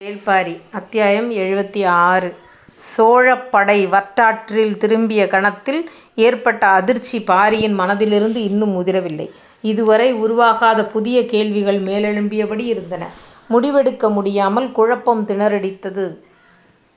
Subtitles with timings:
[0.00, 2.28] வேள்பாரி அத்தியாயம் எழுபத்தி ஆறு
[2.88, 5.78] சோழப் படை வட்டாற்றில் திரும்பிய கணத்தில்
[6.14, 9.26] ஏற்பட்ட அதிர்ச்சி பாரியின் மனதிலிருந்து இன்னும் உதிரவில்லை.
[9.64, 13.08] இதுவரை உருவாகாத புதிய கேள்விகள் மேலெழும்பியபடி இருந்தன.
[13.50, 16.06] முடிவெடுக்க முடியாமல் குழப்பம் திணறடித்தது.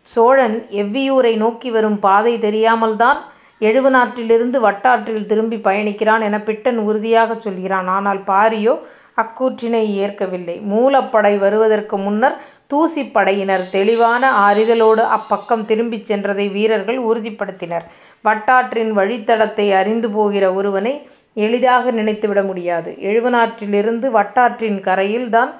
[0.10, 3.22] சோழன் எவ்வியூரை நோக்கி வரும் பாதை தெரியாமல்தான்
[3.62, 7.88] எழுவனாற்றிலிருந்து வட்டாற்றில் திரும்பிப் பயணிக்கிறான் எனப் பிட்டன் உறுதியாகச் சொல்கிறான்.
[7.88, 8.76] ஆனால் பாரியோ
[9.18, 10.62] அக்கூற்றினை ஏற்கவில்லை.
[10.72, 12.36] மூலப்படை வருவதற்கு முன்னர்
[12.70, 17.86] தூசிப் படையினர் தெளிவான அறிதலோடு அப்பக்கம் திரும்பிச் சென்றதை வீரர்கள் உறுதிப்படுத்தினர்.
[18.26, 20.93] வட்டாற்றின் வழித்தடத்தை அறிந்து போகிற ஒருவனை
[21.38, 22.96] எளிதாக நினைத்துவிட முடியாது.
[23.02, 25.52] எழுவனாற்றிலிருந்து வட்டாற்றின் கரையில் தான்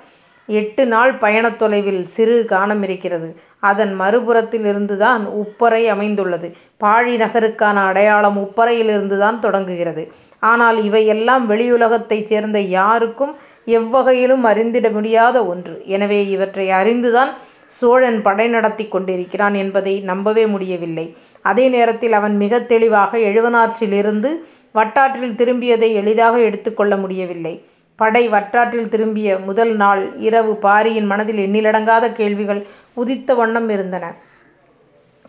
[0.50, 3.28] எட்டு நாள் பயணத் தொலைவில் சிறு கானமிருக்கிறது.
[3.64, 6.48] அதன் மறுபுறத்தில் இருந்துதான் உப்பரை அமைந்துள்ளது.
[6.84, 10.04] பாழி நகருக்கான அடையாளம் உப்பரையிலிருந்துதான் தொடங்குகிறது.
[10.44, 13.34] ஆனால் இவையெல்லாம் வெளியுலகத்தைச் சேர்ந்த யாருக்கும்
[13.78, 15.76] எவ்வகையிலும் அறிந்திட முடியாத ஒன்று.
[15.96, 17.32] எனவே இவற்றை அறிந்துதான்
[17.78, 21.06] சோழன் படை நடத்தி கொண்டிருக்கிறான் என்பதை நம்பவே முடியவில்லை.
[21.42, 24.30] அதே நேரத்தில் அவன் மிக தெளிவாக எழுவனாற்றிலிருந்து
[24.72, 27.54] வட்டாற்றில் திரும்பியதை எளிதாக எடுத்துக்கொள்ள முடியவில்லை.
[28.00, 32.62] படை வட்டாற்றில் திரும்பிய முதல் நாள் இரவு பாரியின் மனதில் எண்ணிலடங்காத கேள்விகள்
[32.94, 34.06] உதித்த வண்ணம் இருந்தன.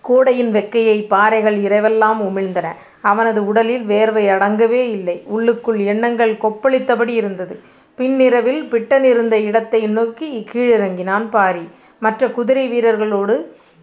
[0.01, 2.69] கூடையின் வெக்கையை பாறைகள் இரவெல்லாம் உமிழ்ந்தன.
[3.01, 5.17] அவனது உடலில் வேர்வை அடங்கவே இல்லை.
[5.27, 7.55] உள்ளுக்குள் எண்ணங்கள் கொப்பளித்தபடி இருந்தது.
[8.01, 11.65] பின்னிரவில் பிட்டன் இருந்த இடத்தை நோக்கிக் கீழிறங்கினான் பாரி.
[12.03, 13.35] மற்ற குதிரை வீரர்களோடு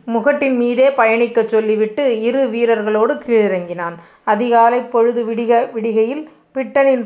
[0.08, 3.96] முகட்டின் மீதே பயணிக்கச் சொல்லிவிட்டு இரு வீரர்களோடு கீழிறங்கினான்.
[4.28, 6.24] அதிகாலைப் பொழுது விடிக விடிகையில்
[6.56, 7.04] பிட்டனின்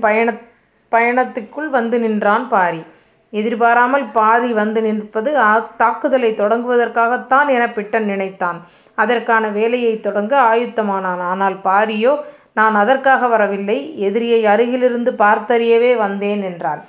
[0.91, 2.81] பயணத்துக்குள் வந்து நின்றான் பாரி.
[3.33, 5.31] எதிர்பாராமல் பாரி வந்து நிற்பது
[5.77, 8.59] தாக்குதலைத் தொடங்குவதற்காகத்தான் எனப் பிட்டன் நினைத்தான்.
[8.97, 11.23] அதற்கான வேலையைத் தொடங்க ஆயத்தமானான்.
[11.31, 12.13] ஆனால் பாரியோ
[12.53, 13.77] நான் அதற்காக வரவில்லை.
[13.99, 16.81] எதிரியை அருகிலிருந்து பார்த்தறியவே வந்தேன் என்றான்.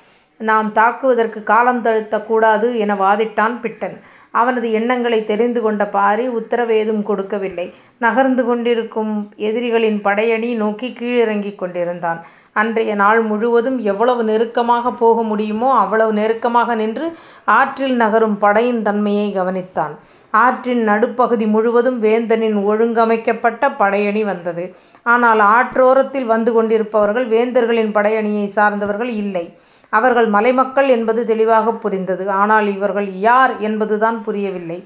[0.43, 3.97] நாம் தாக்குவதற்கு காலம் தழுத்தக்கூடாது என வாதிட்டான் பிட்டன்.
[4.35, 7.67] அவனது எண்ணங்களைத் தெரிந்து கொண்ட பாரி உத்தரவேதும் கொடுக்கவில்லை.
[7.99, 12.21] நகர்ந்து கொண்டிருக்கும் எதிரிகளின் படையணி நோக்கிக் கீழிறங்கிக் கொண்டிருந்தான்.
[12.53, 17.07] அன்றைய நாள் முழுவதும் எவ்வளவு நெருக்கமாகப் போக முடியுமோ அவ்வளவு நெருக்கமாக நின்று
[17.45, 19.95] ஆற்றில் நகரும் படையின் தன்மையைக் கவனித்தான்.
[20.31, 24.65] ஆற்றின் நடுப்பகுதி முழுவதும் வேந்தனின் ஒழுங்கமைக்கப்பட்ட படையணி வந்தது.
[25.03, 29.45] ஆனால் ஆற்றோரத்தில் வந்து கொண்டிருப்பவர்கள் வேந்தர்களின் படையணியைச் சார்ந்தவர்கள் இல்லை.
[29.93, 32.31] அவர்கள் மலைமக்கள் என்பது தெளிவாகப் புரிந்தது.
[32.31, 34.79] ஆனால் இவர்கள் யார் என்பதுதான் புரியவில்லை.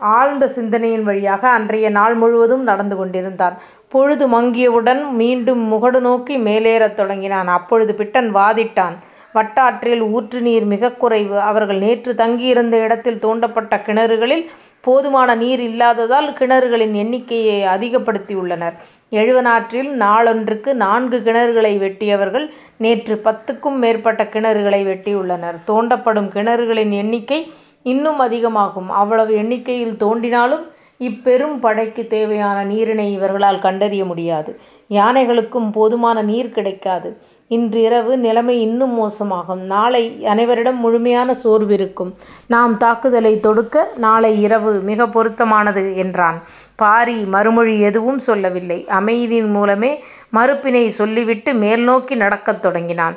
[0.00, 3.54] ஆழ்ந்த சிந்தனையின் வழியாக அன்றைய நாள் முழுவதும் நடந்து கொண்டிருந்தான்.
[3.88, 7.48] பொழுது மங்கியவுடன் மீண்டும் முகடு நோக்கி மேலேறத் தொடங்கினான்.
[7.48, 8.96] அப்பொழுது பிட்டன் வாதிட்டான்.
[9.36, 11.36] வட்டாற்றில் ஊற்று நீர் மிக குறைவு.
[11.50, 14.44] அவர்கள் நேற்று தங்கியிருந்த இடத்தில் தோண்டப்பட்ட கிணறுகளில்
[14.86, 18.74] போதுமான நீர் இல்லாததால் கிணறுகளின் எண்ணிக்கையை அதிகப்படுத்தியுள்ளனர்.
[19.20, 22.46] எழுவனாற்றில் நாளொன்றுக்கு நான்கு கிணறுகளை வெட்டியவர்கள்
[22.84, 25.58] நேற்று பத்துக்கும் மேற்பட்ட கிணறுகளை வெட்டியுள்ளனர்.
[25.70, 27.40] தோண்டப்படும் கிணறுகளின் எண்ணிக்கை
[27.92, 28.88] இன்னும் அதிகமாகும்.
[29.00, 30.64] அவ்வளவு எண்ணிக்கையில் தோண்டினாலும்
[31.08, 34.52] இப்பெரும் படைக்கு தேவையான நீரினை இவர்களால் கண்டறிய முடியாது.
[34.98, 37.10] யானைகளுக்கும் போதுமான நீர் கிடைக்காது.
[37.48, 39.64] இன்றிரவு நிலைமை இன்னும் மோசமாகும்.
[39.66, 42.12] நாளை அனைவரிடம் முழுமையான சோர்விருக்கும்.
[42.46, 46.42] நாம் தாக்குதலைத் தொடுக்க நாளை இரவு மிகப் பொருத்தமானது என்றான்.
[46.76, 48.84] பாரி மறுமொழி எதுவும் சொல்லவில்லை.
[48.88, 50.04] அமைதியின் மூலமே
[50.34, 53.16] மறுப்பினை சொல்லிவிட்டு மேல்நோக்கி நடக்கத் தொடங்கினான்.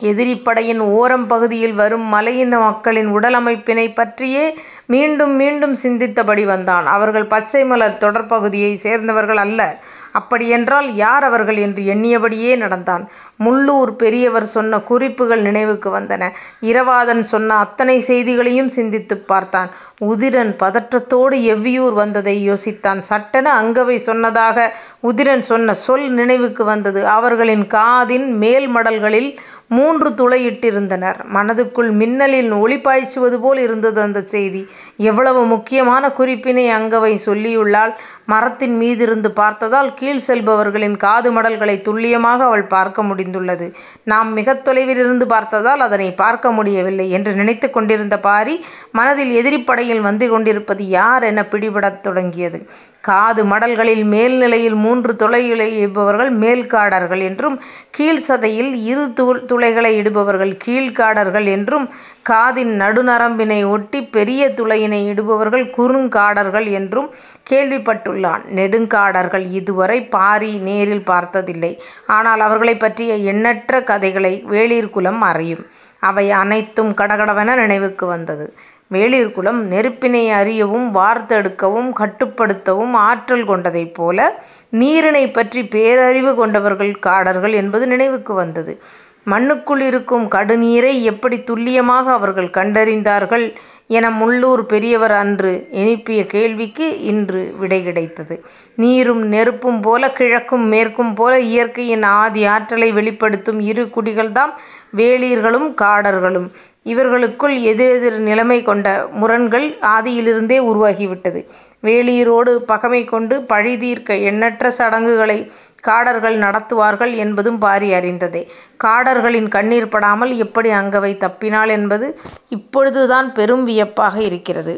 [0.00, 6.86] எதிரிப்படையின் ஓரம் பகுதியில் வரும் மலையின மக்களின் உடலமைப்பினைப் பற்றியே மீண்டும் மீண்டும் சிந்தித்தபடி வந்தான்.
[6.86, 9.78] அவர்கள் பச்சைமலர் தொடர்பகுதியைச் சேர்ந்தவர்கள் அல்ல.
[10.18, 13.04] அப்படியென்றால் யார் அவர்கள் என்று எண்ணியபடியே நடந்தான்.
[13.44, 16.30] முள்ளூர் பெரியவர் சொன்ன குறிப்புகள் நினைவுக்கு வந்தன.
[16.62, 19.70] இரவாதன் சொன்ன அத்தனை செய்திகளையும் சிந்தித்துப் பார்த்தான்.
[20.04, 23.00] உதிரன் பதற்றத்தோடு எவ்வியூர் வந்ததை யோசித்தான்.
[23.00, 24.56] சட்டென அங்கவை சொன்னதாக
[25.02, 27.06] உதிரன் சொன்ன சொல் நினைவுக்கு வந்தது.
[27.08, 29.30] அவர்களின் காதின் மேல் மடல்களில்
[29.70, 31.18] மூன்று துளையிட்டிருந்தனர்.
[31.32, 34.62] மனதுக்குள் மின்னலின் ஒளி பாய்ச்சுவது போல் இருந்தது அந்தச் செய்தி.
[34.96, 37.92] எவ்வளவு முக்கியமான குறிப்பினை அங்கவை சொல்லியுள்ளாள்.
[38.30, 43.66] மரத்தின் மீதிருந்து பார்த்ததால் கீழ் செல்பவர்களின் காது மடல்களை துல்லியமாக அவள் பார்க்க முடிந்துள்ளது.
[44.04, 48.56] நாம் மிகத் தொலைவிலிருந்து பார்த்ததால் அதனைப் பார்க்க முடியவில்லை என்று நினைத்துக் கொண்டிருந்த பாரி
[48.92, 52.60] மனதில் எதிரிப்படையில் வந்து கொண்டிருப்பது யார் எனப் பிடிபடத் தொடங்கியது.
[53.00, 57.56] காது மடல்களில் மேல் நிலையில் மூன்று துளைகளை இடுபவர்கள் மேல்காடர்கள் என்றும்
[57.90, 59.12] கீழ் சதையில் இரு
[59.48, 61.86] துளைகளை இடுபவர்கள் கீழ்காடர்கள் என்றும்
[62.28, 67.08] காதின் நடுநரம்பினை ஒட்டிப் பெரிய துளையினை இடுபவர்கள் குறுங்காடர்கள் என்றும்
[67.50, 68.16] கேள்விப்பட்டுள்ளான்.
[68.26, 71.82] நெடுங்காடர்கள் இதுவரை பாரி நேரில் பார்த்ததில்லை.
[72.06, 75.66] ஆனால் அவர்களைப் பற்றிய எண்ணற்ற கதைகளை வேளிர்குலம் அறியும்.
[75.98, 78.54] அவை அனைத்தும் கடகடவென நினைவுக்கு வந்தது.
[78.92, 88.34] வேளிர்குலம் நெருப்பினை அறியவும் வார்த்தெடுக்கவும் கட்டுப்படுத்தவும் ஆற்றல் கொண்டதைப் போல நீரினைப் பற்றி பேரறிவு கொண்டவர்கள் காடர்கள் என்பது நினைவுக்கு
[88.34, 88.82] வந்தது.
[89.24, 93.54] மண்ணுக்குள் இருக்கும் கடுநீரை எப்படித் துல்லியமாக அவர்கள் கண்டறிந்தார்கள்
[93.88, 98.34] என முள்ளூர் பெரியவர் அன்று எழுப்பிய கேள்விக்கு இன்று விடை கிடைத்தது.
[98.76, 104.52] நீரும் நெருப்பும் போல கிழக்கும் மேற்கும் போல இயற்கையின் ஆதி ஆற்றலை வெளிப்படுத்தும் இரு குடிகள்தாம்
[104.96, 106.48] வேளிர்களும் காடர்களும்.
[106.88, 108.88] இவர்களுக்குள் எதிரெதிர் நிலைமை கொண்ட
[109.20, 111.40] முரண்கள் ஆதியிலிருந்தே உருவாகிவிட்டது.
[111.82, 115.38] வேளிரோடு பகைமை கொண்டு பழி தீர்க்க எண்ணற்ற சடங்குகளை
[115.84, 118.42] காடர்கள் நடத்துவார்கள் என்பதும் பாரி அறிந்ததே.
[118.84, 122.06] காடர்களின் கண்ணீர் படாமல் எப்படி அங்கவை தப்பினாள் என்பது
[122.48, 124.74] இப்பொழுதுதான் பெரும் வியப்பாக இருக்கிறது.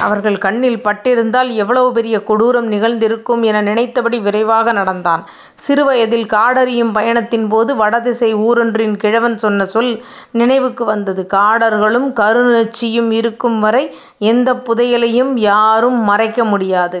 [0.00, 5.22] அவர்கள் கண்ணில் பட்டிருந்தால் எவ்வளவு பெரிய கொடூரம் நிகழ்ந்திருக்கும் என நினைத்தபடி விரைவாக நடந்தான்.
[5.54, 9.92] சிறுவயதில் காடறியும் பயணத்தின்போது வடதிசை ஊரொன்றின் கிழவன் சொன்ன சொல்
[10.30, 11.26] நினைவுக்கு வந்தது.
[11.34, 13.84] காடர்களும் கருநொச்சியும் இருக்கும் வரை
[14.18, 17.00] எந்தப் புதையலையும் யாரும் மறைக்க முடியாது.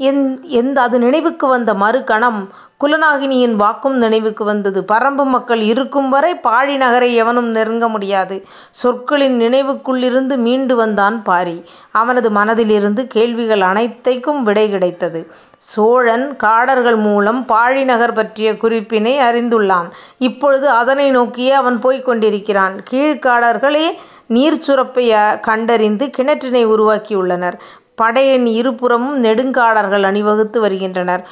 [0.00, 2.40] எந் எந்த அது நினைவுக்கு வந்த மறுகணம்
[2.80, 4.84] குலநாகினியின் வாக்கும் நினைவுக்கு வந்தது.
[4.84, 8.44] பறம்பு மக்கள் இருக்கும் வரை பாழி நகரை எவனும் நெருங்க முடியாது.
[8.70, 11.64] சொற்களின் நினைவுக்குள்ளிருந்து மீண்டு வந்தான் பாரி.
[11.90, 15.30] அவனது மனதிலிருந்து கேள்விகள் அனைத்தைக்கும் விடை கிடைத்தது.
[15.56, 19.88] சோழன் காடர்கள் மூலம் பாழி நகர் பற்றிய குறிப்பினை அறிந்துள்ளான்.
[20.18, 22.76] இப்பொழுது அதனை நோக்கியே அவன் போய்க் கொண்டிருக்கிறான்.
[22.90, 23.86] கீழ்க்காடர்களே
[24.26, 27.58] நீர் சுரப்பைக் கண்டறிந்து கிணற்றினை உருவாக்கியுள்ளனர்.
[27.96, 31.22] படையின் இருபுறமும் நெடுங்காடர்கள் அணிவகுத்து வருகின்றனர்.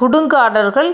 [0.00, 0.90] குறுங்காடர்கள்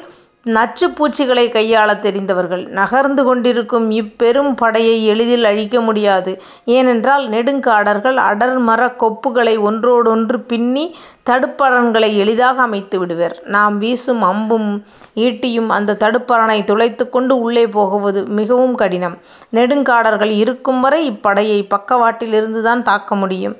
[0.46, 2.66] நச்சுப் பூச்சிகளைக் கையாளத் தெரிந்தவர்கள்.
[2.70, 6.32] நகர்ந்து கொண்டிருக்கும் இப்பெரும் படையை எளிதில் அழிக்க முடியாது.
[6.66, 10.94] ஏனென்றால் நெடுங்காடர்கள் அடர்மரக் கொப்புகளை ஒன்றோடொன்று பின்னித்
[11.26, 13.40] தடுப்பரண்களை எளிதாக அமைத்து விடுவர்.
[13.44, 14.70] நாம் வீசும் அம்பும்
[15.16, 19.16] ஈட்டியும் அந்தத் தடுப்பரணைத் துளைத்துக்கொண்டு உள்ளே போகுவது மிகவும் கடினம்.
[19.52, 23.56] நெடுங்காடர்கள் இருக்கும் வரை இப்படையைப் பக்கவாட்டிலிருந்துதான் தாக்க முடியும்.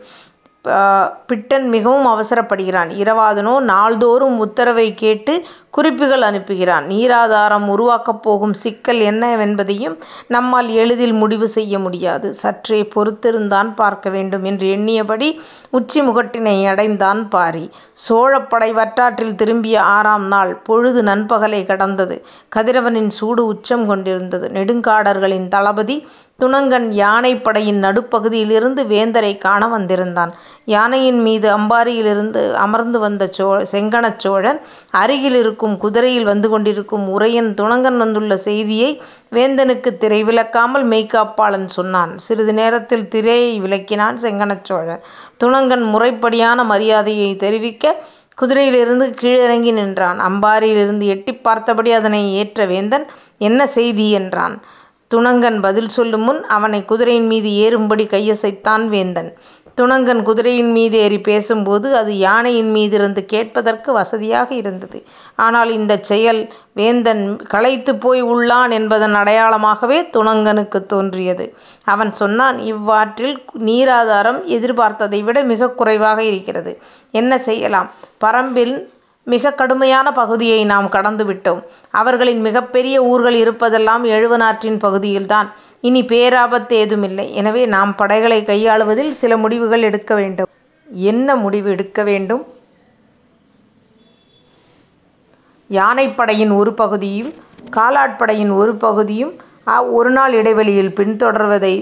[1.27, 2.91] பிட்டன் மிகவும் அவசரப்படுகிறான்.
[3.03, 5.35] இரவாதனோ நாள்தோறும் உத்தரவைக் கேட்டு
[5.71, 6.85] குறிப்புகள் அனுப்புகிறான்.
[6.87, 9.97] நீராதாரம் உருவாக்கப் போகும் சிக்கல் என்னவென்பதையும்
[10.27, 12.35] நம்மால் எளிதில் முடிவு செய்ய முடியாது.
[12.35, 15.29] சற்றே பொறுத்திருந்தான் பார்க்க வேண்டும் என்று எண்ணியபடி
[15.71, 17.71] உச்சி முகட்டினை அடைந்தான் பாரி.
[18.09, 20.57] சோழப்படை வற்றாற்றில் திரும்பிய ஆறாம் நாள்.
[20.57, 22.17] பொழுது நண்பகலைக் கடந்தது.
[22.57, 24.51] கதிரவனின் சூடு உச்சம் கொண்டிருந்தது.
[24.55, 25.97] நெடுங்காடர்களின் தளபதி
[26.41, 30.33] துணங்கன் யானைப்படையின் நடுப்பகுதியிலிருந்து வேந்தரைக் காண வந்திருந்தான்.
[30.69, 33.25] யானையின் மீது அம்பாரியிலிருந்து அமர்ந்து வந்த
[33.73, 34.59] செங்கணச் சோழன்
[34.93, 38.91] அருகிலிருக்கும் குதிரையில் வந்து கொண்டிருக்கும் உரையன் துணங்கன் வந்துள்ள செய்தியை
[39.33, 42.19] வேந்தனுக்குத் திரை விலக்காமல் மெய்காப்பாளன் சொன்னான்.
[42.19, 45.03] சிறிது நேரத்தில் திரையை விலக்கினான் செங்கணச் சோழன்.
[45.41, 47.95] துணங்கன் முறைப்படியான மரியாதையைத் தெரிவிக்க
[48.39, 50.19] குதிரையிலிருந்து கீழிறங்கி நின்றான்.
[50.21, 53.07] அம்பாரியிலிருந்து எட்டிப் பார்த்தபடி அதனை ஏற்ற வேந்தன்
[53.41, 54.11] என்ன செய்தி?
[54.13, 54.55] என்றான்.
[55.11, 59.31] துணங்கன் பதில் சொல்லும் முன் அவனைக் குதிரையின் மீது ஏறும்படி கையசைத்தான் வேந்தன்.
[59.81, 65.05] துணங்கன் குதிரையின் மீதேறிப் பேசும்போது அது யானையின் மீதிருந்து கேட்பதற்கு வசதியாக இருந்தது.
[65.37, 66.41] ஆனால் இந்தச் செயல்
[66.73, 71.47] வேந்தன் களைத்துப் போய் உள்ளான் என்பதன் அடையாளமாகவே துணங்கனுக்குத் தோன்றியது.
[71.85, 76.79] அவன் சொன்னான் இவ்வாற்றில் நீராதாரம் எதிர்பார்த்ததை விட மிகக் குறைவாக இருக்கிறது.
[77.11, 77.91] என்ன செய்யலாம்?
[78.25, 78.75] பறம்பின்
[79.27, 85.49] மிகக் கடுமையான பகுதியை நாம் கடந்துவிட்டோம் அவர்களின் மிகப்பெரிய ஊர்கள் இருப்பதெல்லாம் எழுவனாற்றின் பகுதியில்தான்.
[85.83, 87.27] இனி பேராபத்து ஏதுமில்லை.
[87.33, 90.51] எனவே நாம் படைகளை கையாளுவதில் சில முடிவுகள் எடுக்க வேண்டும்.
[91.07, 92.43] என்ன முடிவு எடுக்க வேண்டும்?
[95.71, 97.31] யானைப்படையின் ஒரு பகுதியும்
[97.77, 99.33] காலாட்படையின் ஒரு பகுதியும்
[99.99, 101.75] ஒரு நாள் இடைவெளியில் பின்தொடர்வதை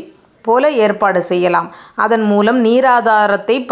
[0.42, 1.68] போல ஏற்பாடு செய்யலாம்.
[1.96, 3.66] அதன் மூலம் நீராதாரத்தைப்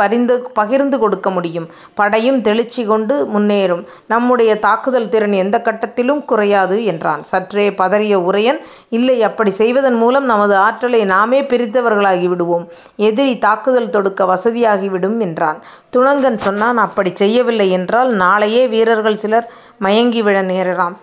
[0.54, 1.66] பகிர்ந்து கொடுக்க முடியும்.
[1.94, 3.82] படையும் தெளிச்சி கொண்டு முன்னேறும்.
[4.06, 7.22] நம்முடைய தாக்குதல் திறன் எந்தக் கட்டத்திலும் குறையாது என்றான்.
[7.24, 12.66] சற்றே பதறிய உரையன் இல்லை அப்படிச் செய்வதன் மூலம் நமது ஆற்றலை நாமே பிரித்தவர்களாகி விடுவோம்.
[13.00, 15.58] எதிரி தாக்குதல் தொடுக்க வசதியாகிவிடும் என்றான்.
[15.92, 20.94] துணங்கன் சொன்னான் அப்படிச் செய்யவில்லை என்றால் நாளையே வீரர்கள் சிலர் மயங்கி விழ நேரலாம்.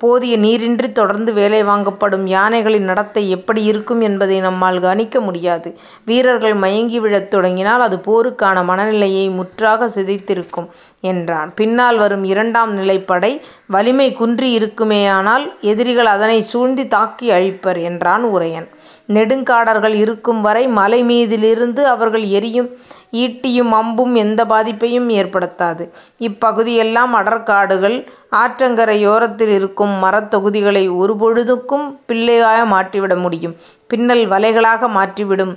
[0.00, 5.68] போதிய நீரின்றி தொடர்ந்து வேலை வாங்கப்படும் யானைகளின் நடத்தை எப்படி இருக்கும் என்பதை நம்மால் கணிக்க முடியாது.
[6.04, 10.68] வீரர்கள் மயங்கி விழத் தொடங்கினால் அது போருக்கான மனநிலையை முற்றாகச் சிதைத்திருக்கும்
[11.04, 11.52] என்றான்.
[11.54, 13.32] பின்னால் வரும் இரண்டாம் நிலைப் படை
[13.66, 18.68] வலிமை குன்றியிருக்குமேயானால் எதிரிகள் அதனைச் சூழ்ந்து தாக்கி அழிப்பர் என்றான் உரையன்.
[19.08, 22.70] நெடுங்காடர்கள் இருக்கும் வரை மலை மீதிலிருந்து அவர்கள் எறியும்
[23.16, 25.84] ஈட்டியும் அம்பும் எந்தப் பாதிப்பையும் ஏற்படுத்தாது.
[26.20, 27.96] இப்பகுதியெல்லாம் அடர்காடுகள்.
[28.32, 33.54] ஆற்றங்கரையோரத்திலிருக்கும் இருக்கும் மரத்தொகுதிகளை ஒரு பொழுதுக்கும் பிள்ளையாய மாற்றிவிட முடியும்.
[33.86, 35.54] பின்னல் வலைகளாக மாற்றிவிடும்.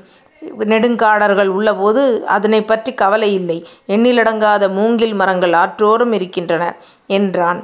[0.72, 2.01] நெடுங்காடர்கள் உள்ளபோது
[2.36, 3.58] அதனை பற்றி கவலை இல்லை.
[3.88, 6.63] எண்ணிலடங்காத மூங்கில் மரங்கள் ஆற்றோரம் இருக்கின்றன
[7.08, 7.62] என்றான்.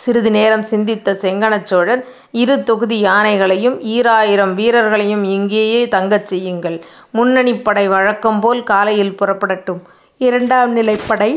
[0.00, 2.02] சிறிது நேரம் சிந்தித்த செங்கனச்சோழன்
[2.42, 6.76] இரு தொகுதி யானைகளையும் ஈராயிரம் வீரர்களையும் இங்கேயே தங்கச் செய்யுங்கள்.
[7.14, 9.80] முன்னணிப்படை வழக்கம்போல் காலையில் புறப்படட்டும்.
[10.18, 11.30] இரண்டாம் நிலைப்படை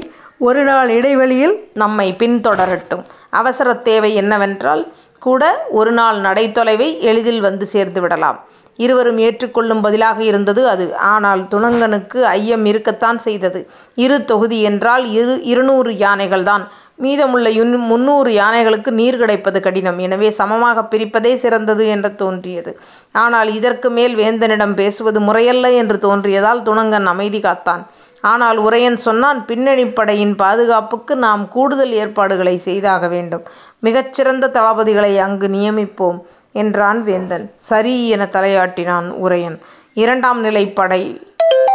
[0.47, 3.03] ஒரு நாள் இடைவெளியில் நம்மை பின்தொடரட்டும்.
[3.33, 4.83] அவசரத் தேவை என்னவென்றால்
[5.19, 8.37] கூட ஒரு நாள் நடை தொலைவை எளிதில் வந்து சேர்ந்துவிடலாம்.
[8.77, 10.85] இருவரும் ஏற்றுக்கொள்ளும் பதிலாக இருந்தது அது.
[11.13, 13.59] ஆனால் துணங்கனுக்கு ஐயம் இருக்கத்தான் செய்தது.
[13.95, 16.63] இரு தொகுதி என்றால் இரு இருநூறு யானைகள்தான்.
[16.95, 17.47] மீதமுள்ள
[17.89, 19.99] முந்நூறு யானைகளுக்கு நீர் கிடைப்பது கடினம்.
[19.99, 22.71] எனவே சமமாகப் பிரிப்பதே சிறந்தது என்று தோன்றியது.
[23.11, 27.83] ஆனால் இதற்கு மேல் வேந்தனிடம் பேசுவது முறையல்ல என்று தோன்றியதால் துணங்கன் அமைதி காத்தான்.
[28.23, 33.43] ஆனால் உரையன் சொன்னான் பின்னணிப் படையின் பாதுகாப்புக்கு நாம் கூடுதல் ஏற்பாடுகளைச் செய்தாக வேண்டும்.
[33.79, 36.19] மிகச்சிறந்த தளபதிகளை அங்கு நியமிப்போம்
[36.55, 37.45] என்றான் வேந்தன்.
[37.61, 39.57] சரி எனத் தலையாட்டினான் உரையன்.
[39.97, 41.01] இரண்டாம் நிலைப் படை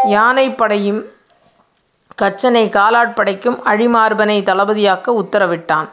[0.09, 1.01] யானைப் படையும்
[2.19, 5.89] கச்சனைக் காலாட்படைக்கும் அழிமார்பனைத் தளபதியாக்க உத்தரவிட்டான்.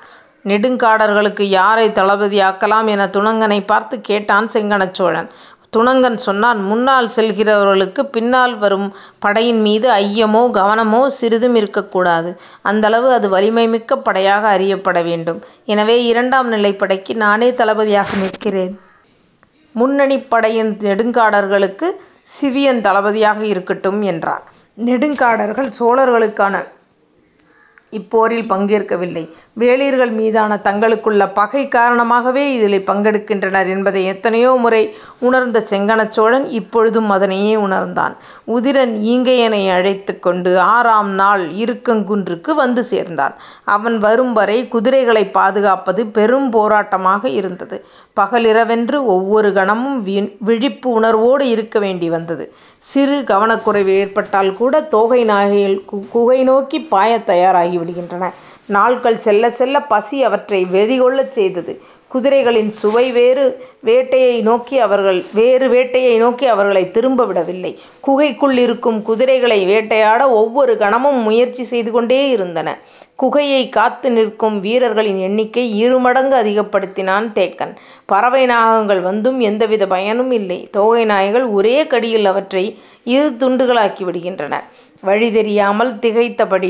[0.45, 5.29] நெடுங்காடர்களுக்கு யாரைத் தளபதியாக்கலாம் எனத் துணங்கனைப் பார்த்துக் கேட்டான் செங்கணச் சோழன்.
[5.75, 8.87] துணங்கன் சொன்னான் முன்னால் செல்கிறவர்களுக்குப் பின்னால் வரும்
[9.19, 12.29] படையின் மீது ஐயமோ கவனமோ சிறிதும் இருக்கக்கூடாது.
[12.61, 15.39] அந்தளவு அது வலிமை மிக்க படையாக அறியப்பட வேண்டும்.
[15.65, 18.73] எனவே இரண்டாம் நிலைப் படைக்கு நானே தளபதியாக நிற்கிறேன்.
[19.75, 21.87] முன்னணிப் படையின் நெடுங்காடர்களுக்கு
[22.35, 24.43] சிவியன் தளபதியாக இருக்கட்டும் என்றான்.
[24.77, 26.55] நெடுங்காடர்கள் சோழர்களுக்கான
[27.97, 29.23] இப்போரில் பங்கேற்கவில்லை.
[29.59, 34.81] வேளிர்கள் மீதான தங்களுக்குள்ள பகை காரணமாகவே இதில் பங்கெடுக்கின்றனர் என்பதை எத்தனையோ முறை
[35.19, 38.15] உணர்ந்த செங்கணச் சோழன் இப்பொழுதும் அதனையே உணர்ந்தான்.
[38.47, 43.35] உதிரன் ஈங்கையனை அழைத்துக் கொண்டு ஆறாம் நாள் இருக்கங்குன்றுக்கு வந்து சேர்ந்தான்.
[43.67, 47.77] அவன் வரும் வரை குதிரைகளைப் பாதுகாப்பது பெரும் போராட்டமாக இருந்தது.
[48.17, 49.97] பகலிரவென்று ஒவ்வொரு கணமும்
[50.39, 52.45] விழிப்பு உணர்வோடு இருக்க வேண்டி வந்தது.
[52.85, 55.77] சிறு கவனக்குறைவு ஏற்பட்டால்கூட தோகை நாகையில்
[56.11, 58.33] குகை நோக்கிப் பாயத் தயாராகி விடுகின்றன.
[58.65, 61.81] நாள்கள் செல்ல செல்ல பசி அவற்றை வெறிகொள்ளச் செய்தது.
[62.13, 63.45] குதிரைகளின் சுவை வேறு
[63.85, 66.47] வேட்டையை நோக்கி அவர்கள் வேறு வேட்டையை நோக்கி
[66.91, 67.79] திரும்ப விடவில்லை.
[67.99, 72.77] குகைக்குள் இருக்கும் குதிரைகளை வேட்டையாட ஒவ்வொரு கணமும் முயற்சி செய்து கொண்டே இருந்தன.
[73.21, 77.75] குகையை காத்து நிற்கும் வீரர்களின் எண்ணிக்கை இருமடங்கு அதிகப்படுத்தினான் தேக்கன்.
[78.05, 80.67] பறவை நாகங்கள் வந்தும் எந்தவித பயனும் இல்லை.
[80.71, 84.63] தோகை நாய்கள் ஒரே கடியில் அவற்றை இரு துண்டுகளாக்கி விடுகின்றன.
[85.05, 86.69] வழி தெரியாமல் திகைத்தபடி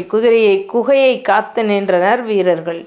[0.66, 2.82] குகையைக் காத்து நின்றனர் வீரர்கள்.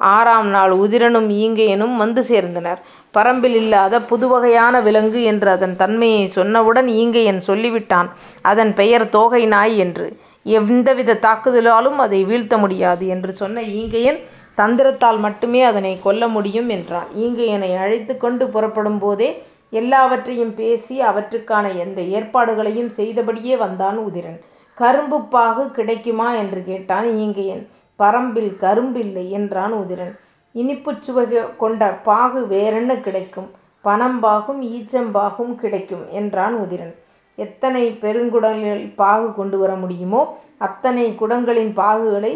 [0.00, 2.80] ஆறாம் நாள் உதிரனும் ஈங்கையனும் வந்து சேர்ந்தனர்.
[3.14, 8.08] பரம்பில் இல்லாத புதுவகையான விலங்கு என்று அதன் தன்மையைச் சொன்னவுடன் ஈங்கையன் சொல்லிவிட்டான்
[8.42, 10.06] அதன் பெயர் தோகை நாய் என்று.
[10.44, 14.18] எந்தவித தாக்குதலாலும் அதை வீழ்த்த முடியாது என்று சொன்ன ஈங்கையன்
[14.56, 17.06] தந்திரத்தால் மட்டுமே அதனைக் கொல்ல முடியும் என்றான்.
[17.18, 19.28] ஈங்கையனை அழைத்துக்கொண்டு புறப்படும் போதே
[19.70, 24.40] எல்லாவற்றையும் பேசி அவற்றுக்கான எந்த ஏற்பாடுகளையும் செய்தபடியே வந்தான் உதிரன்.
[24.80, 27.62] கரும்பு பாகு கிடைக்குமா என்று கேட்டான் ஈங்கையன்.
[27.98, 30.14] பரம்பில் கரும்பில்லை என்றான் உதிரன்.
[30.54, 31.24] இனிப்புச் சுவை
[31.56, 33.48] கொண்ட பாகு வேறென்ன கிடைக்கும்?
[33.84, 36.94] பனம்பாகும் ஈச்சம்பாகும் கிடைக்கும் என்றான் உதிரன்.
[37.38, 40.20] எத்தனை பெருங்குடங்களில் பாகு கொண்டு வர முடியுமோ
[40.58, 42.32] அத்தனை குடங்களின் பாகுகளை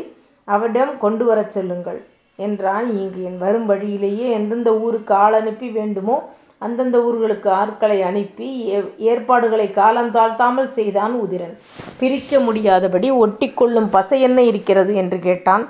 [0.49, 2.01] அவரிடம் கொண்டு வரச் சொல்லுங்கள்
[2.39, 3.39] என்றான் ஈங்கையன்.
[3.39, 6.17] வரும் வழியிலேயே எந்தெந்த ஊருக்கு ஆள் அனுப்பி வேண்டுமோ
[6.63, 8.49] அந்தந்த ஊர்களுக்கு ஆட்களை அனுப்பி
[9.11, 11.55] ஏற்பாடுகளை காலம் தாழ்த்தாமல் செய்தான் உதிரன்.
[12.01, 14.95] பிரிக்க முடியாதபடி ஒட்டிக்கொள்ளும் பசை என்ன இருக்கிறது?
[14.95, 15.65] என்று கேட்டான்.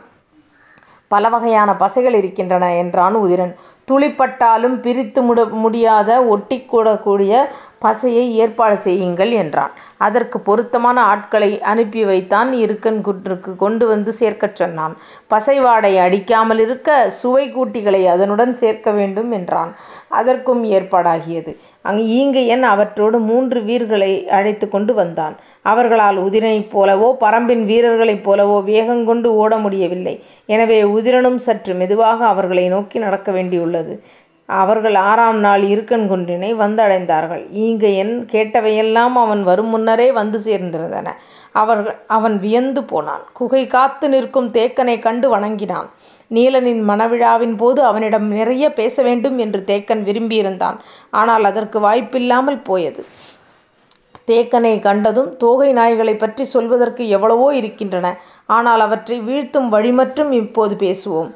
[1.11, 3.52] பலவகையான பசைகள் இருக்கின்றன என்றான் உதிரன்.
[3.88, 5.21] துளிபட்டாலும் பிரித்து
[5.64, 7.33] முடியாத ஒட்டிக்கொள்ளக்கூடிய
[7.85, 9.70] பசையை ஏற்பாடு செய்யுங்கள் என்றான்.
[9.99, 14.94] அதற்குப் பொருத்தமான ஆட்களை அனுப்பி வைத்தான் இருக்கன்குன்றுக்குக் கொண்டு வந்து சேர்க்கச் சொன்னான்.
[15.26, 19.73] பசை வாடை அடிக்காமலிருக்க சுவை கூட்டிகளை அதனுடன் சேர்க்க வேண்டும் என்றான்.
[20.08, 21.52] அதற்கும் ஏற்பாடாகியது.
[22.14, 25.35] ஈங்கையன் அவற்றோடு மூன்று வீர்களை அழைத்துக் கொண்டு வந்தான்.
[25.62, 30.14] அவர்களால் உதிரனைப் போலவோ பரம்பின் வீரர்களைப் போலவோ வேகங்கொண்டு ஓட முடியவில்லை.
[30.49, 33.94] எனவே உதிரனும் சற்று மெதுவாக அவர்களை நோக்கி நடக்க வேண்டியுள்ளது.
[34.48, 37.42] அவர்கள் ஆறாம் நாள் இருக்கன்குன்றினை வந்தடைந்தார்கள்.
[37.64, 41.08] ஈங்கையன் கேட்டவையெல்லாம் அவன் வரும் முன்னரே வந்து சேர்ந்திருந்தன.
[42.08, 43.24] அவன் வியந்து போனான்.
[43.32, 45.88] குகை காத்து நிற்கும் தேக்கனைக் கண்டு வணங்கினான்.
[46.30, 50.78] நீலனின் மணவிழாவின் போது அவனிடம் நிறைய பேச வேண்டும் என்று தேக்கன் விரும்பியிருந்தான்.
[51.12, 53.02] ஆனால் அதற்கு வாய்ப்பில்லாமல் போயது.
[54.28, 58.06] தேக்கனைக் கண்டதும் தோகை நாய்களைப் பற்றிச் சொல்வதற்கு எவ்வளவோ இருக்கின்றன.
[58.48, 61.30] ஆனால் அவற்றை வீழ்த்தும் வழி மட்டும் இப்போது பேசுவோம்.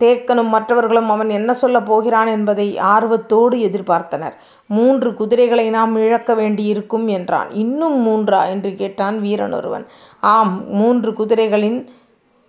[0.00, 4.32] தேக்கனும் மற்றவர்களும் அவன் என்ன சொல்லப் போகிறான் என்பதை ஆர்வத்தோடு எதிர்பார்த்தனர்.
[4.66, 7.50] மூன்று குதிரைகளை நாம் இழக்க வேண்டியிருக்கும் என்றான்.
[7.50, 8.48] இன்னும் மூன்றா?
[8.48, 9.86] என்று கேட்டான் வீரன் ஒருவன்.
[10.20, 11.86] ஆம் மூன்று குதிரைகளின்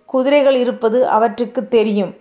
[0.06, 2.14] குதிரைகள் இருப்பது அவற்றுக்குத் தெரியும்.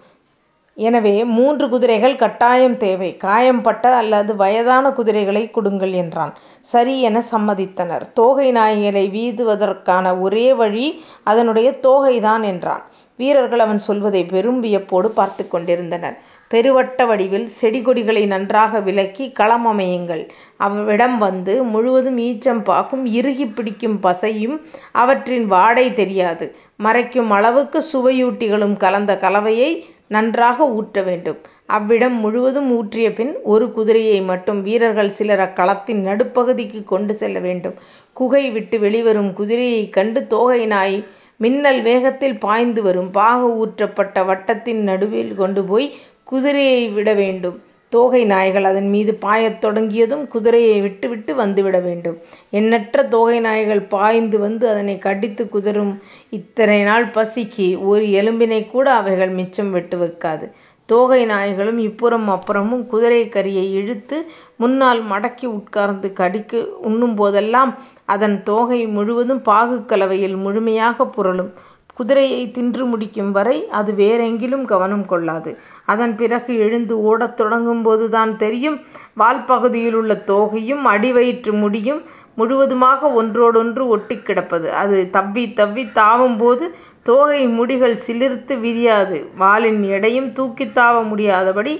[0.78, 3.18] எனவே மூன்று குதிரைகள் கட்டாயம் தேவை.
[3.18, 6.34] காயம்பட்ட அல்லது வயதான குதிரைகளைக் கொடுங்கள் என்றான்.
[6.66, 8.06] சரி என சம்மதித்தனர்.
[8.14, 10.88] தோகை நாய்களை வீதுவதற்கான ஒரே வழி
[11.24, 12.84] அதனுடைய தோகைதான் என்றான்.
[13.20, 16.18] வீரர்கள் அவன் சொல்வதை பெரும் வியப்போடு பார்த்து கொண்டிருந்தனர்.
[16.52, 20.22] பெருவட்ட வடிவில் செடி கொடிகளை நன்றாக விலக்கி களம் அமையுங்கள்.
[20.58, 24.56] அவ்விடம் வந்து முழுவதும் ஈச்சம் பாக்கும் இறுகிப் பிடிக்கும் பசையும்
[24.96, 26.46] அவற்றின் வாடை தெரியாது
[26.84, 29.72] மறைக்கும் அளவுக்கு சுவையூட்டிகளும் கலந்த கலவையை
[30.08, 31.40] நன்றாக ஊற்ற வேண்டும்.
[31.66, 37.76] அவ்விடம் முழுவதும் ஊற்றிய பின் ஒரு குதிரையை மட்டும் வீரர்கள் சிலர் அக்களத்தின் நடுப்பகுதிக்கு கொண்டு செல்ல வேண்டும்.
[38.14, 40.98] குகை விட்டு வெளிவரும் குதிரையைக் கண்டு தோகை நாய்
[41.38, 43.12] மின்னல் வேகத்தில் பாய்ந்து வரும்.
[43.12, 45.88] பாகு ஊற்றப்பட்ட வட்டத்தின் நடுவில் கொண்டு போய்
[46.24, 47.58] குதிரையை விட வேண்டும்.
[47.92, 52.18] தோகை நாய்கள் அதன் மீது பாயத் தொடங்கியதும் குதிரையை விட்டுவிட்டு வந்துவிட வேண்டும்.
[52.50, 55.94] எண்ணற்ற தோகை நாய்கள் பாய்ந்து வந்து அதனை கடித்து குதறும்.
[56.30, 60.48] இத்தனை நாள் பசிக்கு ஒரு எலும்பினைக்கூட அவைகள் மிச்சம் விட்டு வைக்காது.
[60.90, 64.18] தோகை நாய்களும் இப்புறம் அப்புறமும் குதிரை கரியை இழுத்து
[64.58, 67.72] முன்னால் மடக்கி உட்கார்ந்து கடிக்கு உண்ணும் போதெல்லாம்
[68.06, 71.52] அதன் தோகை முழுவதும் பாகு கலவையில் முழுமையாக புரளும்.
[71.98, 75.52] குதிரையை தின்று முடிக்கும் வரை அது வேறெங்கிலும் கவனம் கொள்ளாது.
[75.86, 78.78] அதன் பிறகு எழுந்து ஓடத் தொடங்கும்போதுதான் தெரியும்
[79.20, 82.02] வால்பகுதியிலுள்ள தோகையும் அடிவயிற்று முடியும்
[82.36, 84.68] முழுவதுமாக ஒன்றோடொன்று ஒட்டிக் கிடப்பது.
[84.74, 86.66] அது தவ்வித் தவ்வித் தாவும்போது
[87.04, 91.74] தோகை முடிகள் சிலிர்த்து விரியாது வாலின் எடையும் தூக்கித் தாவ முடியாதபடி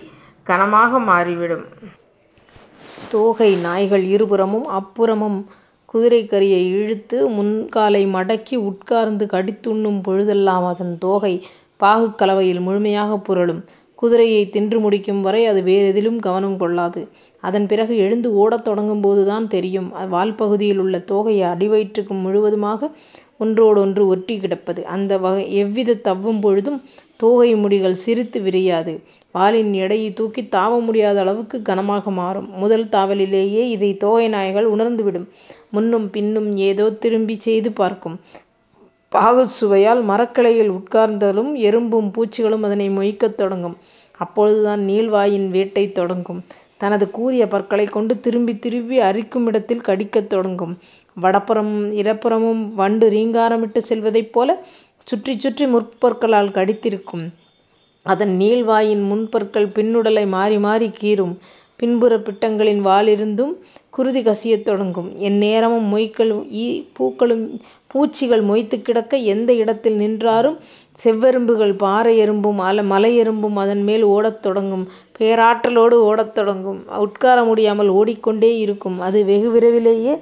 [0.48, 1.66] கனமாக மாறிவிடும்.
[3.12, 5.40] தோகை நாய்கள் இருபுறமும் அப்புறமும்
[5.98, 11.34] குதிரைக் கரியை இழுத்து முன்காலை மடக்கி உட்கார்ந்து கடித்துண்ணும் பொழுதெல்லாம் அதன் தோகை
[11.80, 13.62] பாகுக் கலவையில் முழுமையாகப் புரளும்.
[14.02, 17.02] குதிரையைத் தின்று முடிக்கும் வரை அது வேறெதிலும் கவனம் கொள்ளாது.
[17.44, 22.90] அதன் பிறகு எழுந்து ஓடத் தொடங்கும்போதுதான் தெரியும் வால்பகுதியிலுள்ள தோகை அடிவயிற்றுக்கு முழுவதுமாக
[23.40, 24.86] ஒன்றோடொன்று ஒட்டி கிடப்பது.
[24.88, 25.12] அந்த
[25.64, 26.80] எவ்விதத் தவ்வும் பொழுதும்
[27.18, 28.94] தோகை முடிகள் சிரித்து விரியாது
[29.32, 32.50] வாலின் எடையைத் தூக்கித் தாவ முடியாத அளவுக்கு கனமாக மாறும்.
[32.54, 35.28] முதல் தாவலிலேயே இதை தோகை நாய்கள் உணர்ந்துவிடும்.
[35.70, 38.20] முன்னும் பின்னும் ஏதோ திரும்பிச் செய்து பார்க்கும்.
[39.12, 43.78] பாகுச் சுவையால் மரக்கிளையில் உட்கார்ந்தாலும் எறும்பும் பூச்சிகளும் அதனை மொய்க்கத் தொடங்கும்.
[44.18, 46.42] அப்பொழுதுதான் நீள்வாயின் வேட்டை தொடங்கும்.
[46.78, 50.74] தனது கூரிய பற்களைக் கொண்டு திரும்பித் திரும்பி அரிக்குமிடத்தில் கடிக்கத் தொடங்கும்.
[51.22, 54.50] வடபுறமும் இடப்புறமும் வண்டு ரீங்காரமிட்டுச் செல்வதைப் போல
[54.98, 57.26] சுற்றி சுற்றி முற்பற்களால் கடித்திருக்கும்.
[58.04, 61.36] அதன் நீள்வாயின் முன்பற்கள் பின்னுடலை மாறி மாறி கீறும்.
[61.76, 63.54] பின்புற பிட்டங்களின் வாலிருந்தும்
[63.90, 65.16] குருதி கசியத் தொடங்கும்.
[65.18, 65.90] எந்நேரமும்
[66.94, 70.58] பூக்களும் பூச்சிகள் மொய்த்துக் கிடக்க எந்த இடத்தில் நின்றாரும்
[71.04, 74.88] செவ்வெறும்புகள் பாறை எறும்பும் அல மலை எறும்பும் அதன்மேல் ஓடத் தொடங்கும்.
[75.20, 76.82] பேராற்றலோடு ஓடத் தொடங்கும்.
[76.98, 79.00] உட்கார முடியாமல் ஓடிக்கொண்டே இருக்கும்.
[79.00, 80.18] அது வெகு விரைவிலேயே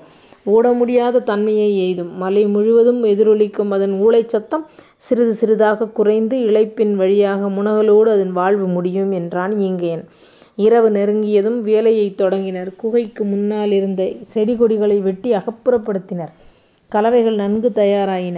[0.46, 2.12] ஓட முடியாத தன்மையை எய்தும்.
[2.16, 4.66] மலை முழுவதும் எதிரொலிக்கும் அதன் ஊளைச்சத்தம்
[4.98, 10.04] சிறிது சிறிதாகக் குறைந்து இளைப்பின் வழியாக முனகலோடு அதன் வாழ்வு முடியும் என்றான் ஈங்கையன்.
[10.56, 12.76] இரவு நெருங்கியதும் வேலையைத் தொடங்கினர்.
[12.76, 16.34] குகைக்கு முன்னாலிருந்த செடி கொடிகளை வெட்டி அகப்புறப்படுத்தினர்.
[16.90, 18.38] கலவைகள் நன்கு தயாராயின.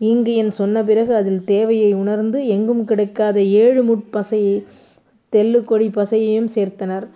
[0.00, 4.10] ஈங்கையன் சொன்ன பிறகு அதில் தேவையை உணர்ந்து எங்கும் கிடைக்காத ஏழு முட்
[5.32, 7.06] தெள்ளுக் பசையையும் சேர்த்தனர்.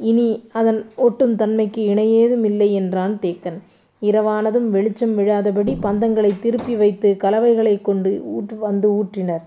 [0.00, 3.58] இனி அதன் ஒட்டும் தன்மைக்கு இணையேதும் இல்லை என்றான் தேக்கன்.
[4.02, 8.10] இரவானதும் வெளிச்சம் விழாதபடி பந்தங்களைத் திருப்பி வைத்து கலவைகளைக் கொண்டு
[8.60, 9.44] வந்து ஊற்றினர்.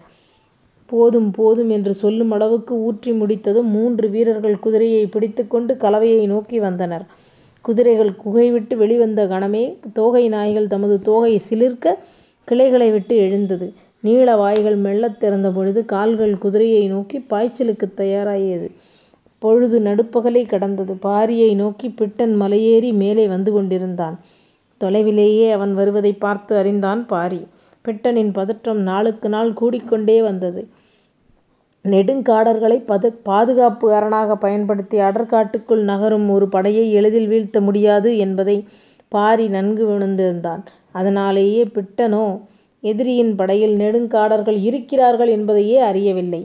[0.89, 7.05] போதும் போதும் என்று சொல்லும் அளவுக்கு ஊற்றி முடித்ததும் மூன்று வீரர்கள் குதிரையைப் பிடித்துக்கொண்டு கலவையை நோக்கி வந்தனர்.
[7.65, 9.63] குதிரைகள் குகைவிட்டு வெளிவந்த கணமே
[9.93, 11.95] தோகை நாய்கள் தமது தோகை சிலிர்க்க
[12.47, 13.67] கிளைகளை விட்டு எழுந்தது.
[14.03, 18.67] நீள வாய்கள் மெல்லத் திறந்தபொழுது கால்கள் குதிரையை நோக்கிப் பாய்ச்சலுக்குத் தயாராயியது.
[19.41, 20.93] பொழுது நடுப்பகலைக் கடந்தது.
[21.03, 24.15] பாரியை நோக்கிப் பிட்டன் மலையேறி மேலே வந்து கொண்டிருந்தான்.
[24.81, 27.41] தொலைவிலேயே அவன் வருவதைப் பார்த்து அறிந்தான் பாரி.
[27.85, 30.61] பிட்டனின் பதற்றம் நாளுக்கு நாள் கூடிக்கொண்டே வந்தது.
[31.85, 32.87] நெடுங்காடர்களைப்
[33.23, 38.57] பாதுகாப்பு அரணாகப் பயன்படுத்தி அடர்காட்டுக்குள் நகரும் ஒரு படையை எளிதில் வீழ்த்த முடியாது என்பதை
[39.11, 40.61] பாரி நன்கு உணர்ந்திருந்தான்.
[40.91, 42.25] அதனாலேயே பிட்டனோ
[42.83, 46.41] எதிரியின் படையில் நெடுங்காடர்கள் இருக்கிறார்கள் என்பதையே அறியவில்லை.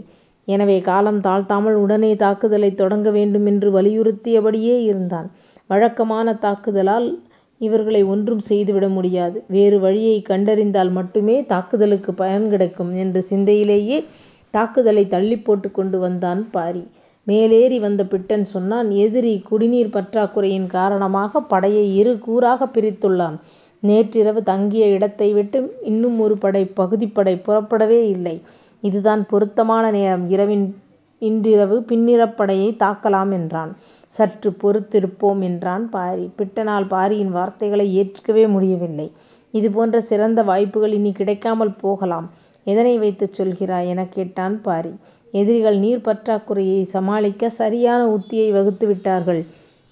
[0.49, 5.29] எனவே காலம் தாழ்த்தாமல் உடனே தாக்குதலைத் தொடங்க வேண்டும் என்று வலியுறுத்தியபடியே இருந்தான்.
[5.71, 7.09] வழக்கமான தாக்குதலால்
[7.61, 9.39] இவர்களை ஒன்றும் செய்துவிட முடியாது.
[9.49, 13.99] வேறு வழியை கண்டறிந்தால் மட்டுமே தாக்குதலுக்கு பயன் கிடைக்கும் என்ற சிந்தையிலேயே
[14.51, 16.83] தாக்குதலை தள்ளிப் போட்டுக் கொண்டு வந்தான் பாரி.
[17.27, 23.37] மேலேறி வந்த பிட்டன் சொன்னான் எதிரி குடிநீர் பற்றாக்குறையின் காரணமாக படையை இரு கூறாகப் பிரித்துள்ளான்.
[23.81, 28.37] நேற்றிரவு தங்கிய இடத்தை விட்டு இன்னும் ஒரு பகுதிப்படை புறப்படவே இல்லை.
[28.81, 30.31] இதுதான் பொருத்தமான நேரம்.
[30.31, 30.67] இரவின்
[31.19, 33.73] இன்றிரவு பின்னிறப்படையை தாக்கலாம் என்றான்.
[34.15, 36.31] சற்று பொறுத்திருப்போம் என்றான் பாரி.
[36.37, 39.07] பிட்டனால் பாரியின் வார்த்தைகளை ஏற்கவே முடியவில்லை.
[39.55, 42.27] இதுபோன்ற சிறந்த வாய்ப்புகள் இனி கிடைக்காமல் போகலாம்.
[42.67, 43.87] எதனை வைத்துச் சொல்கிறாய்?
[43.87, 44.93] எனக் கேட்டான் பாரி.
[45.35, 49.43] எதிரிகள் நீர் பற்றாக்குறையை சமாளிக்க சரியான உத்தியை வகுத்துவிட்டார்கள்.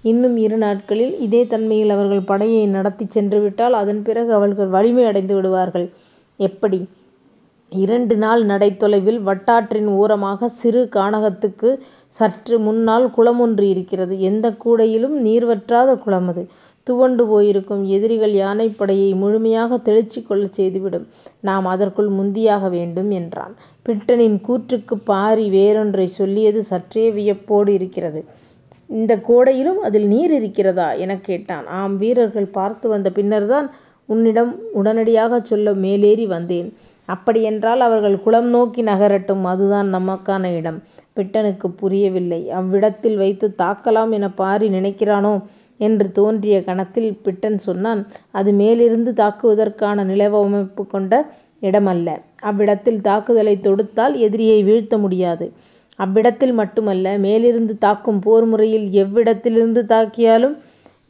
[0.04, 5.86] இன்னும் இரு நாட்களில் இதே தன்மையில் அவர்கள் படையை நடத்திச் சென்றுவிட்டால் அதன் பிறகு அவர்கள் வலிமை அடைந்து விடுவார்கள்.
[6.40, 6.80] எப்படி?
[7.72, 11.82] இரண்டு நாள் நடை தொலைவில் வட்டாற்றின் ஓரமாகச் சிறு கானகத்துக்குச்
[12.16, 14.14] சற்று முன்னால் குளம் ஒன்று இருக்கிறது.
[14.20, 16.42] எந்தக் கூடையிலும் நீர் வற்றாத குளம் அது.
[16.86, 21.06] துவண்டு போயிருக்கும் எதிரிகள் யானைப்படையை முழுமையாகத் தெளிச்சு கொள்ளச் செய்துவிடும்.
[21.40, 23.54] நாம் அதற்குள் முந்தியாக வேண்டும் என்றான்.
[23.86, 28.22] பிட்டனின் கூற்றுக்குப் பாரி வேறொன்றைச் சொல்லியது சற்றே வியப்போடு இருக்கிறது.
[28.90, 30.88] இந்தக் கோடையிலும் அதில் நீர் இருக்கிறதா?
[31.04, 31.66] எனக் கேட்டான்.
[31.78, 31.96] ஆம்.
[31.96, 33.68] வீரர்கள் பார்த்து வந்த பின்னர்தான்
[34.08, 36.68] உன்னிடம் உடனடியாகச் சொல்ல மேலேறி வந்தேன்.
[37.08, 39.44] அப்படியென்றால் அவர்கள் குளம் நோக்கி நகரட்டும்.
[39.44, 40.78] அதுதான் நமக்கான இடம்.
[41.16, 42.40] பிட்டனுக்குப் புரியவில்லை.
[42.52, 45.34] அவ்விடத்தில் வைத்துத் தாக்கலாம் எனப் பாரி நினைக்கிறானோ
[45.80, 48.00] என்று தோன்றிய கணத்தில் பிட்டன் சொன்னான்
[48.32, 51.14] அது மேலிருந்து தாக்குவதற்கான நிலவமைப்பு கொண்ட
[51.62, 52.08] இடமல்ல.
[52.42, 55.46] அவ்விடத்தில் தாக்குதலைத் தொடுத்தால் எதிரியை வீழ்த்த முடியாது.
[55.98, 60.54] அவ்விடத்தில் மட்டுமல்ல, மேலிருந்து தாக்கும் போர் முறையில் எவ்விடத்திலிருந்து தாக்கியாலும்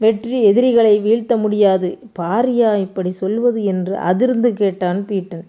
[0.01, 1.99] வெற்றி எதிரிகளை வீழ்த்த முடியாது.
[2.19, 5.45] பாரியா இப்படி சொல்வது என்று அதிர்ந்து கேட்டான் பீட்டன்.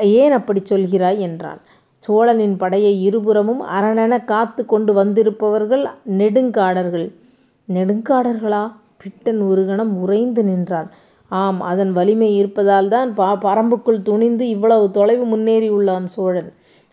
[0.00, 1.18] ஏன் அப்படி சொல்கிறாய்?
[1.18, 1.60] என்றான்.
[1.98, 5.84] சோழனின் படையை இருபுறமும் அரணென காத்து கொண்டு வந்திருப்பவர்கள்
[6.18, 7.12] நெடுங்காடர்கள்.
[7.68, 8.72] நெடுங்காடர்களா?
[8.96, 10.90] பிட்டன் ஒரு கணம் உறைந்து நின்றான்.
[11.28, 11.60] ஆம்.
[11.60, 16.52] அதன் வலிமை இருப்பதால் தான் பா பரம்புக்குள் துணிந்து இவ்வளவு தொலைவு முன்னேறியுள்ளான் சோழன்.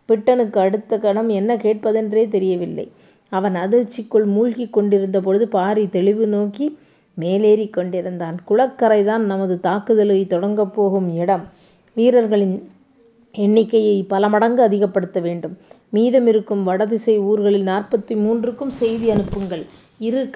[0.10, 2.92] பிட்டனுக்கு அடுத்த கணம் என்ன கேட்பதென்றே தெரியவில்லை.
[3.32, 6.66] அவன் அதிர்ச்சிக்குள் மூழ்கிக் கொண்டிருந்த பொழுது பாரி தெளிவு நோக்கி
[7.18, 8.38] மேலேறிக் கொண்டிருந்தான்.
[8.50, 11.46] குளக்கரைதான் நமது தாக்குதலைத் தொடங்கப் போகும் இடம்.
[11.98, 12.58] வீரர்களின்
[13.36, 15.58] எண்ணிக்கையை பல மடங்கு அதிகப்படுத்த வேண்டும்.
[15.94, 19.64] மீதமிருக்கும் வடதிசை ஊர்களில் நாற்பத்து மூன்றுக்கும் செய்தி அனுப்புங்கள்.
[20.00, 20.30] இரு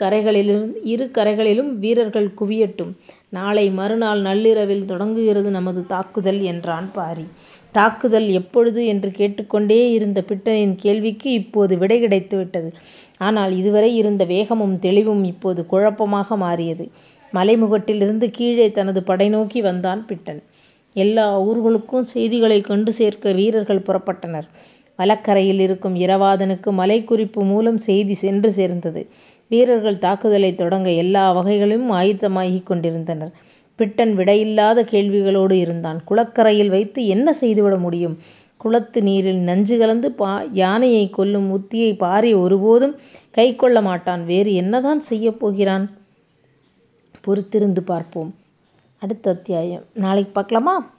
[1.15, 2.91] கரைகளிலும் வீரர்கள் குவியட்டும்.
[3.29, 7.25] நாளை மறுநாள் நள்ளிரவில் தொடங்குகிறது நமது தாக்குதல் என்றான் பாரி.
[7.71, 8.85] தாக்குதல் எப்பொழுது?
[8.85, 12.71] என்று கேட்டுக்கொண்டே இருந்த பிட்டனின் கேள்விக்கு இப்போது விடை கிடைத்துவிட்டது.
[13.17, 16.89] ஆனால் இதுவரை இருந்த வேகமும் தெளிவும் இப்போது குழப்பமாக மாறியது.
[17.33, 20.43] மலைமுகட்டிலிருந்து கீழே தனது படை நோக்கி வந்தான் பிட்டன்.
[20.93, 24.47] எல்லா ஊர்களுக்கும் செய்திகளைக் கொண்டு சேர்க்க வீரர்கள் புறப்பட்டனர்.
[24.97, 29.07] வலக்கரையில் இருக்கும் இரவாதனுக்கு மலைக்குறிப்பு மூலம் செய்தி சென்று சேர்ந்தது.
[29.47, 33.31] வீரர்கள் தாக்குதலைத் தொடங்க எல்லா வகைகளிலும் ஆயத்தமாகிக் கொண்டிருந்தனர்.
[33.81, 36.03] பிட்டன் விடையில்லாத கேள்விகளோடு இருந்தான்.
[36.03, 38.17] குளக்கரையில் வைத்து என்ன செய்துவிட முடியும்?
[38.57, 40.15] குளத்து நீரில் நஞ்சு கலந்து
[40.51, 42.95] யானையைக் கொல்லும் உத்தியை பாரி ஒருபோதும்
[43.37, 44.25] கைக்கொள்ள மாட்டான்.
[44.25, 45.91] வேறு என்னதான் செய்யப் போகிறான்?
[47.27, 48.35] பொறுத்திருந்து பார்ப்போம்.
[48.99, 50.93] அடுத்த அத்தியாயம் நாளைக்கு பார்க்கலாமா?